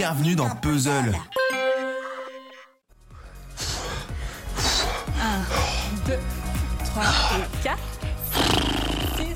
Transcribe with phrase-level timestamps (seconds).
[0.00, 1.12] Bienvenue dans Puzzle.
[6.06, 6.18] 2,
[6.86, 7.78] 3 et 4.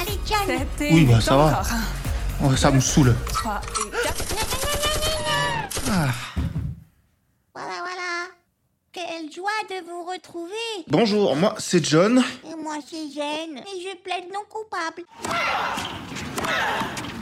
[0.00, 0.46] Allez, John.
[0.48, 1.44] 7 et Oui, bah, ça va.
[1.44, 1.66] encore.
[2.42, 3.14] Oh, ça me saoule.
[3.32, 4.24] 3 et 4.
[5.84, 6.10] Voilà,
[7.54, 8.26] voilà.
[8.90, 10.54] Quelle joie de vous retrouver.
[10.88, 12.20] Bonjour, moi c'est John.
[12.44, 13.58] Et moi, c'est Jen.
[13.58, 15.04] Et je plaide non coupable.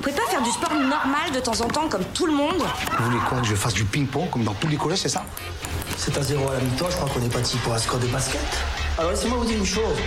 [0.06, 2.62] Vous pouvez pas faire du sport normal de temps en temps comme tout le monde
[2.96, 5.24] Vous voulez quoi Que je fasse du ping-pong comme dans tous les collèges, c'est ça?
[5.96, 8.06] C'est à zéro à la mi-temps, je crois qu'on est parti pour un score de
[8.06, 8.40] basket.
[8.98, 9.98] Alors laissez-moi vous dire une chose.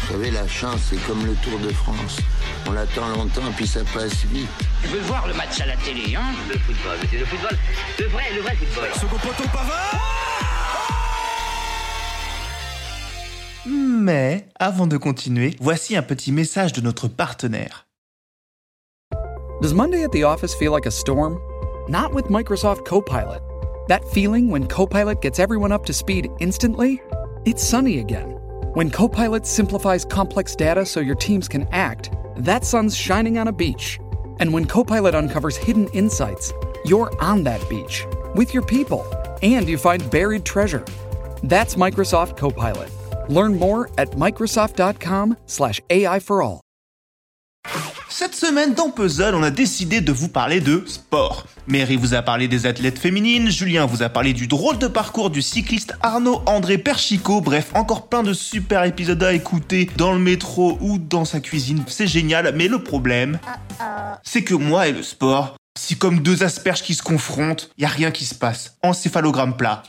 [0.00, 2.18] Vous savez, la chance, c'est comme le Tour de France.
[2.66, 4.46] On l'attend longtemps, puis ça passe vite.
[4.82, 6.34] Tu veux voir le match à la télé, hein?
[6.50, 7.58] Le football, c'est le football.
[7.98, 8.90] Le vrai, le vrai football.
[9.00, 10.33] Second poteau Pavard
[14.04, 17.86] Mais avant de continuer, voici un petit message de notre partenaire.
[19.62, 21.40] Does Monday at the office feel like a storm?
[21.88, 23.40] Not with Microsoft Copilot.
[23.88, 27.00] That feeling when Copilot gets everyone up to speed instantly?
[27.46, 28.32] It's sunny again.
[28.74, 33.52] When Copilot simplifies complex data so your teams can act, that sun's shining on a
[33.52, 33.98] beach.
[34.38, 36.52] And when Copilot uncovers hidden insights,
[36.84, 39.02] you're on that beach with your people
[39.40, 40.84] and you find buried treasure.
[41.42, 42.90] That's Microsoft Copilot.
[43.28, 46.60] Learn more at Microsoft.com/slash AI for all.
[48.16, 51.46] Cette semaine dans Puzzle, on a décidé de vous parler de sport.
[51.66, 55.30] Mary vous a parlé des athlètes féminines, Julien vous a parlé du drôle de parcours
[55.30, 60.20] du cycliste Arnaud André Perchico, bref, encore plein de super épisodes à écouter dans le
[60.20, 61.82] métro ou dans sa cuisine.
[61.88, 63.40] C'est génial, mais le problème,
[64.22, 67.88] c'est que moi et le sport, c'est comme deux asperges qui se confrontent, y a
[67.88, 68.76] rien qui se passe.
[68.84, 69.82] Encéphalogramme plat.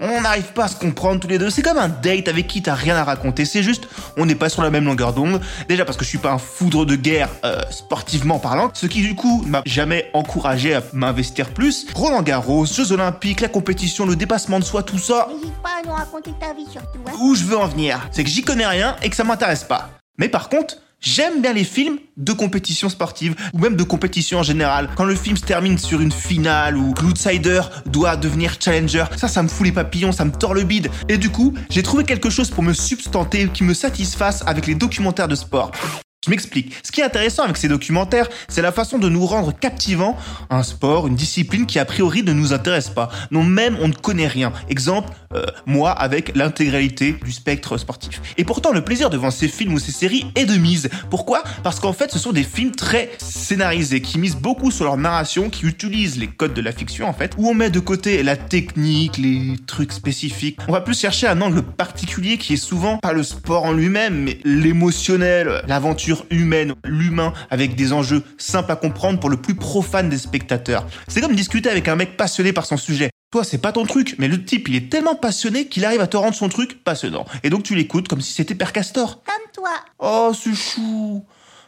[0.00, 1.48] On n'arrive pas à se comprendre tous les deux.
[1.48, 3.44] C'est comme un date avec qui t'as rien à raconter.
[3.46, 3.88] C'est juste,
[4.18, 5.40] on n'est pas sur la même longueur d'onde.
[5.68, 9.00] Déjà parce que je suis pas un foudre de guerre euh, sportivement parlant, ce qui
[9.00, 11.86] du coup m'a jamais encouragé à m'investir plus.
[11.94, 15.28] Roland Garros, Jeux Olympiques, la compétition, le dépassement de soi, tout ça.
[15.30, 16.98] N'hésite pas à nous raconter ta vie surtout.
[17.06, 17.12] Hein.
[17.20, 19.90] Où je veux en venir, c'est que j'y connais rien et que ça m'intéresse pas.
[20.18, 24.42] Mais par contre, j'aime bien les films de compétition sportive ou même de compétition en
[24.42, 24.88] général.
[24.96, 29.42] Quand le film se termine sur une finale ou l'outsider doit devenir challenger, ça, ça
[29.42, 30.90] me fout les papillons, ça me tord le bide.
[31.08, 34.74] Et du coup, j'ai trouvé quelque chose pour me substanter qui me satisfasse avec les
[34.74, 35.72] documentaires de sport.
[36.26, 36.74] Je m'explique.
[36.82, 40.16] Ce qui est intéressant avec ces documentaires, c'est la façon de nous rendre captivants
[40.50, 43.92] un sport, une discipline qui a priori ne nous intéresse pas, dont même on ne
[43.92, 44.52] connaît rien.
[44.68, 45.10] Exemple,
[45.66, 48.20] moi avec l'intégralité du spectre sportif.
[48.36, 50.88] Et pourtant, le plaisir devant ces films ou ces séries est de mise.
[51.10, 51.42] Pourquoi?
[51.62, 55.50] Parce qu'en fait, ce sont des films très scénarisés, qui misent beaucoup sur leur narration,
[55.50, 58.36] qui utilisent les codes de la fiction en fait, où on met de côté la
[58.36, 60.58] technique, les trucs spécifiques.
[60.68, 64.22] On va plus chercher un angle particulier qui est souvent pas le sport en lui-même,
[64.22, 70.08] mais l'émotionnel, l'aventure humaine, l'humain, avec des enjeux simples à comprendre pour le plus profane
[70.08, 70.86] des spectateurs.
[71.08, 73.10] C'est comme discuter avec un mec passionné par son sujet.
[73.36, 76.06] Toi, c'est pas ton truc, mais le type, il est tellement passionné qu'il arrive à
[76.06, 77.26] te rendre son truc passionnant.
[77.42, 79.22] Et donc tu l'écoutes comme si c'était Père Castor.
[79.24, 79.68] Comme toi.
[79.98, 81.22] Oh, c'est chou.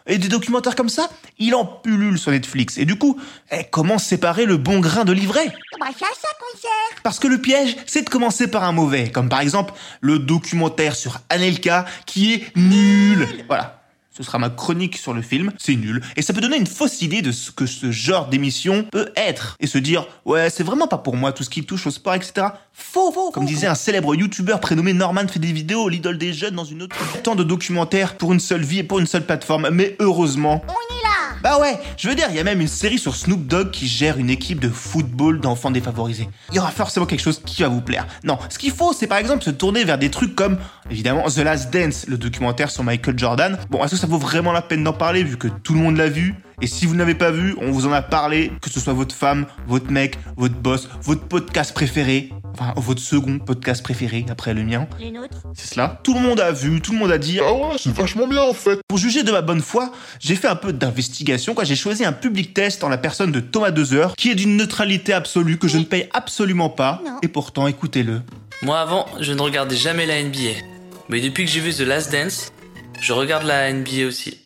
[0.06, 2.78] Et des documentaires comme ça, il en pullule sur Netflix.
[2.78, 3.20] Et du coup,
[3.50, 6.28] eh, comment séparer le bon grain de l'ivraie Bah, ça, ça
[6.58, 7.02] sert.
[7.02, 10.96] Parce que le piège, c'est de commencer par un mauvais, comme par exemple le documentaire
[10.96, 13.28] sur Anelka qui est nul.
[13.46, 13.77] Voilà.
[14.16, 16.02] Ce sera ma chronique sur le film, c'est nul.
[16.16, 19.56] Et ça peut donner une fausse idée de ce que ce genre d'émission peut être.
[19.60, 22.14] Et se dire, ouais, c'est vraiment pas pour moi tout ce qui touche au sport,
[22.14, 22.48] etc.
[22.72, 23.30] Faux, faux.
[23.30, 26.82] Comme disait un célèbre youtubeur prénommé Norman fait des vidéos, l'idole des jeunes dans une
[26.82, 26.96] autre.
[27.22, 29.69] Tant de documentaires pour une seule vie et pour une seule plateforme.
[29.70, 31.36] Mais heureusement, On est là.
[31.42, 33.86] bah ouais, je veux dire, il y a même une série sur Snoop Dogg qui
[33.86, 36.28] gère une équipe de football d'enfants défavorisés.
[36.50, 38.06] Il y aura forcément quelque chose qui va vous plaire.
[38.25, 40.58] Non, ce qu'il faut, c'est par exemple se tourner vers des trucs comme,
[40.91, 43.59] évidemment, The Last Dance, le documentaire sur Michael Jordan.
[43.71, 45.97] Bon, est-ce que ça vaut vraiment la peine d'en parler vu que tout le monde
[45.97, 46.34] l'a vu?
[46.60, 49.15] Et si vous n'avez pas vu, on vous en a parlé, que ce soit votre
[49.15, 54.64] femme, votre mec, votre boss, votre podcast préféré, enfin, votre second podcast préféré après le
[54.64, 54.88] mien.
[54.99, 55.37] Les nôtres.
[55.55, 56.00] C'est cela.
[56.02, 58.43] Tout le monde a vu, tout le monde a dit Ah ouais, c'est vachement bien
[58.43, 58.81] en fait.
[58.88, 61.55] Pour juger de ma bonne foi, j'ai fait un peu d'investigation.
[61.55, 64.56] Quoi, j'ai choisi un public test en la personne de Thomas Dezer, qui est d'une
[64.56, 67.00] neutralité absolue que je ne paye absolument pas.
[67.05, 67.19] Non.
[67.23, 68.23] Et pourtant, écoutez-le.
[68.62, 70.77] Moi avant, je ne regardais jamais la NBA.
[71.08, 72.52] Mais depuis que j'ai vu The Last Dance,
[73.00, 74.44] je regarde la NBA aussi.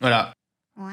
[0.00, 0.32] Voilà.
[0.76, 0.90] Waouh.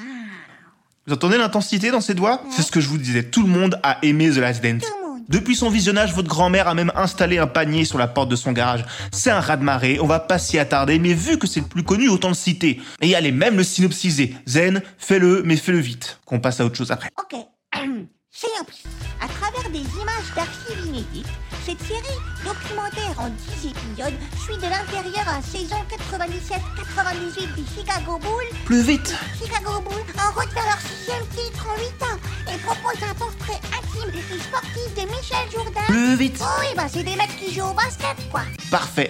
[1.08, 2.44] Vous entendez l'intensité dans ses doigts?
[2.52, 3.24] C'est ce que je vous disais.
[3.24, 4.84] Tout le monde a aimé The Last Dance.
[4.84, 5.24] Tout le monde.
[5.28, 8.52] Depuis son visionnage, votre grand-mère a même installé un panier sur la porte de son
[8.52, 8.86] garage.
[9.12, 12.10] C'est un raz-de-marée, on va pas s'y attarder, mais vu que c'est le plus connu,
[12.10, 12.80] autant le citer.
[13.02, 14.36] Et allez, même le synopsiser.
[14.46, 16.20] Zen, fais-le, mais fais-le vite.
[16.26, 17.10] Qu'on passe à autre chose après.
[17.18, 17.40] Ok.
[18.38, 18.74] Simple.
[19.20, 21.26] À travers des images d'archives inédites,
[21.66, 24.14] cette série documentaire en 10 épisodes
[24.46, 28.60] suit de l'intérieur à saison 97-98 des Chicago Bulls.
[28.66, 33.02] Plus vite Chicago Bulls en route vers leur sixième titre en 8 ans et propose
[33.10, 35.82] un portrait intime et sportif de Michel Jourdain.
[35.88, 38.42] Plus vite Oh oui, bah c'est des mecs qui jouent au basket, quoi.
[38.70, 39.10] Parfait.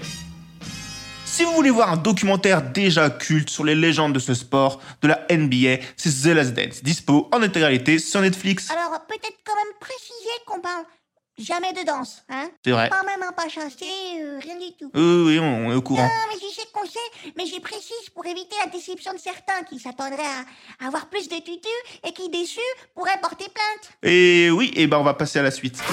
[1.37, 5.07] Si vous voulez voir un documentaire déjà culte sur les légendes de ce sport, de
[5.07, 8.71] la NBA, c'est The Last Dance, dispo en intégralité sur Netflix.
[8.71, 10.83] Alors, peut-être quand même préciser qu'on parle
[11.37, 12.89] jamais de danse, hein C'est vrai.
[12.89, 13.85] Pas même un pas chassé,
[14.19, 14.89] euh, rien du tout.
[14.95, 16.01] Oui, oui, on est au courant.
[16.01, 19.61] Non, mais je sais qu'on sait, mais j'y précise pour éviter la déception de certains
[19.69, 20.17] qui s'attendraient
[20.79, 22.59] à avoir plus de tutus et qui, déçus,
[22.95, 23.91] pourraient porter plainte.
[24.01, 25.83] Et oui, et ben on va passer à la suite.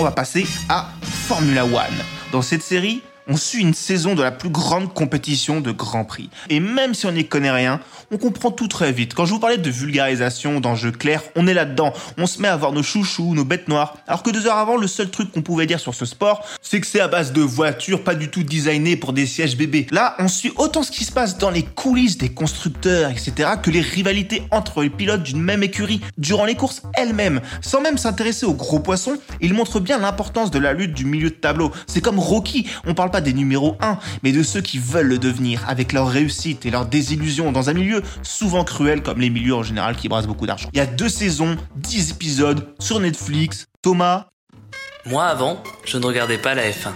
[0.00, 0.88] On va passer à
[1.28, 2.02] Formula One.
[2.32, 6.28] Dans cette série, on suit une saison de la plus grande compétition de Grand Prix.
[6.50, 7.80] Et même si on n'y connaît rien,
[8.10, 9.14] on comprend tout très vite.
[9.14, 11.92] Quand je vous parlais de vulgarisation, d'enjeux clairs, on est là-dedans.
[12.18, 13.96] On se met à voir nos chouchous, nos bêtes noires.
[14.06, 16.80] Alors que deux heures avant, le seul truc qu'on pouvait dire sur ce sport, c'est
[16.80, 19.86] que c'est à base de voitures pas du tout designées pour des sièges bébés.
[19.90, 23.70] Là, on suit autant ce qui se passe dans les coulisses des constructeurs, etc., que
[23.70, 27.40] les rivalités entre les pilotes d'une même écurie durant les courses elles-mêmes.
[27.62, 31.30] Sans même s'intéresser aux gros poissons, il montre bien l'importance de la lutte du milieu
[31.30, 31.72] de tableau.
[31.86, 35.18] C'est comme Rocky, on parle pas des numéros 1, mais de ceux qui veulent le
[35.18, 39.54] devenir, avec leur réussite et leur désillusion dans un milieu souvent cruel comme les milieux
[39.54, 40.68] en général qui brassent beaucoup d'argent.
[40.72, 43.66] Il y a deux saisons, 10 épisodes sur Netflix.
[43.82, 44.26] Thomas?
[45.06, 46.90] Moi avant, je ne regardais pas la F1.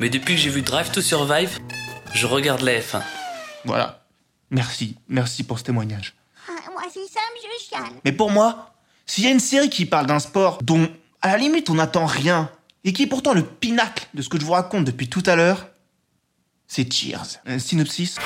[0.00, 1.58] Mais depuis que j'ai vu Drive to Survive,
[2.14, 3.02] je regarde la F1.
[3.66, 4.06] Voilà.
[4.50, 6.14] Merci, merci pour ce témoignage.
[6.48, 7.92] Ah, moi, c'est simple, je chiale.
[8.06, 8.72] Mais pour moi,
[9.04, 10.88] s'il y a une série qui parle d'un sport dont,
[11.20, 12.50] à la limite, on n'attend rien,
[12.88, 15.36] et qui est pourtant le pinacle de ce que je vous raconte depuis tout à
[15.36, 15.68] l'heure,
[16.66, 17.36] c'est Cheers.
[17.44, 18.16] Un synopsis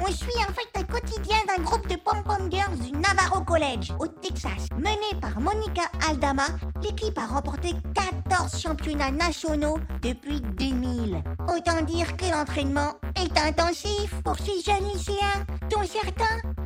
[0.00, 4.06] On suit en fait un quotidien d'un groupe de pom-pom girls du Navarro College, au
[4.06, 4.70] Texas.
[4.78, 6.46] Mené par Monica Aldama,
[6.82, 11.22] l'équipe a remporté 14 championnats nationaux depuis 2000.
[11.54, 16.65] Autant dire que l'entraînement est intensif pour ces jeunes lycéens, dont certains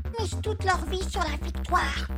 [0.91, 1.19] misent.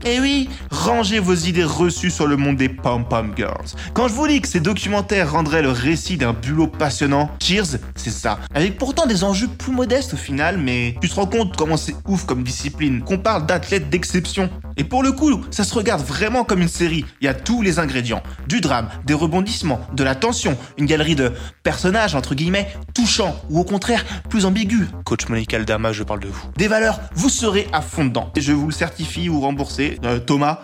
[0.04, 3.74] Eh oui, rangez vos idées reçues sur le monde des pom-pom girls.
[3.94, 8.10] Quand je vous dis que ces documentaires rendraient le récit d'un bulot passionnant, Cheers, c'est
[8.10, 8.38] ça.
[8.54, 11.94] Avec pourtant des enjeux plus modestes au final, mais tu te rends compte comment c'est
[12.06, 14.50] ouf comme discipline, qu'on parle d'athlètes d'exception.
[14.76, 17.04] Et pour le coup, ça se regarde vraiment comme une série.
[17.20, 18.22] Il y a tous les ingrédients.
[18.46, 21.32] Du drame, des rebondissements, de la tension, une galerie de
[21.62, 24.86] personnages, entre guillemets, touchants, ou au contraire, plus ambigus.
[25.04, 26.46] Coach Monica Aldama, je parle de vous.
[26.56, 28.32] Des valeurs, vous serez à fond dedans.
[28.36, 29.98] Et je vous le certifie ou remboursez.
[30.04, 30.60] Euh, Thomas,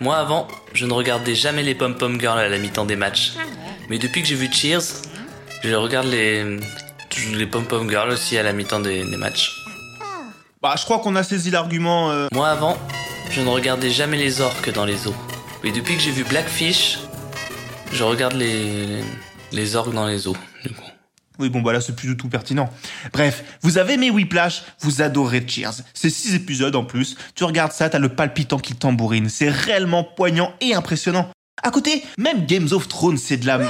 [0.00, 3.34] Moi avant, je ne regardais jamais les pom-pom girls à la mi-temps des matchs.
[3.90, 5.02] Mais depuis que j'ai vu Cheers,
[5.62, 6.58] je regarde les,
[7.32, 9.63] les pom-pom girls aussi à la mi-temps des, des matchs.
[10.64, 12.10] Bah, je crois qu'on a saisi l'argument.
[12.10, 12.78] euh, Moi avant,
[13.30, 15.14] je ne regardais jamais les orques dans les eaux.
[15.62, 17.00] Mais depuis que j'ai vu Blackfish,
[17.92, 19.02] je regarde les,
[19.52, 20.36] les orques dans les eaux.
[20.64, 20.80] Du coup.
[21.38, 22.70] Oui, bon, bah là, c'est plus du tout pertinent.
[23.12, 25.82] Bref, vous avez aimé Whiplash, vous adorez Cheers.
[25.92, 27.14] C'est six épisodes en plus.
[27.34, 29.28] Tu regardes ça, t'as le palpitant qui tambourine.
[29.28, 31.28] C'est réellement poignant et impressionnant.
[31.62, 33.56] À côté, même Games of Thrones, c'est de la...
[33.56, 33.66] On n'est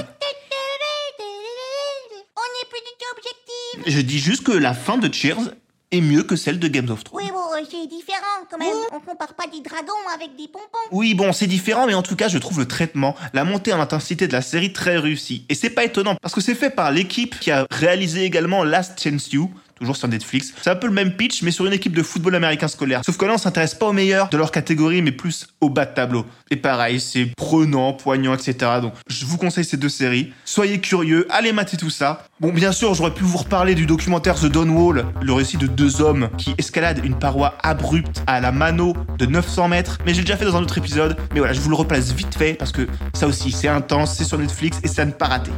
[2.71, 3.93] plus du tout objectif.
[3.97, 5.51] Je dis juste que la fin de Cheers
[5.95, 7.23] est mieux que celle de Games of Thrones.
[7.23, 8.69] Oui, bon, c'est différent quand même.
[8.93, 10.79] On compare pas des dragons avec des pompons.
[10.91, 13.81] Oui, bon, c'est différent, mais en tout cas, je trouve le traitement, la montée en
[13.81, 15.45] intensité de la série très réussie.
[15.49, 19.03] Et c'est pas étonnant, parce que c'est fait par l'équipe qui a réalisé également Last
[19.03, 20.53] Chance You, toujours sur Netflix.
[20.61, 23.03] C'est un peu le même pitch, mais sur une équipe de football américain scolaire.
[23.05, 25.87] Sauf que là, on s'intéresse pas aux meilleurs de leur catégorie, mais plus au bas
[25.87, 26.27] de tableau.
[26.51, 28.55] Et pareil, c'est prenant, poignant, etc.
[28.81, 30.33] Donc, je vous conseille ces deux séries.
[30.45, 32.27] Soyez curieux, allez mater tout ça.
[32.41, 35.67] Bon, bien sûr, j'aurais pu vous reparler du documentaire The Dawn Wall, le récit de
[35.67, 40.23] deux hommes qui escaladent une paroi abrupte à la mano de 900 mètres, mais j'ai
[40.23, 41.17] déjà fait dans un autre épisode.
[41.33, 44.25] Mais voilà, je vous le replace vite fait parce que ça aussi, c'est intense, c'est
[44.25, 45.53] sur Netflix et ça ne pas rater.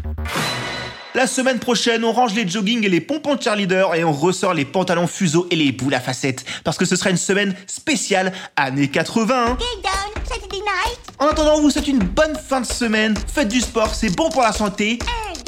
[1.17, 4.53] La semaine prochaine, on range les jogging et les pompons de cheerleader et on ressort
[4.53, 6.45] les pantalons fuseaux et les boules à facettes.
[6.63, 9.57] Parce que ce sera une semaine spéciale années 80.
[9.59, 10.99] Get down, Saturday night.
[11.19, 13.15] En attendant, on vous souhaite une bonne fin de semaine.
[13.33, 14.99] Faites du sport, c'est bon pour la santé.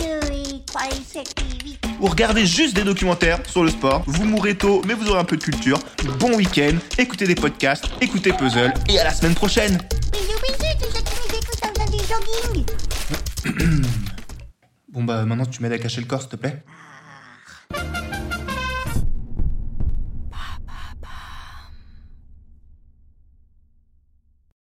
[0.00, 1.78] 1, 2, et 3, et 7, et 8.
[2.00, 4.04] Ou regardez juste des documentaires sur le sport.
[4.06, 5.78] Vous mourrez tôt, mais vous aurez un peu de culture.
[6.18, 9.78] Bon week-end, écoutez des podcasts, écoutez Puzzle et à la semaine prochaine.
[14.98, 16.64] Bon bah maintenant tu m'aides à cacher le corps s'il te plaît.